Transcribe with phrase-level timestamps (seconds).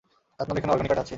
[0.39, 1.09] আপনার এখানে অর্গানিক আটা আছে?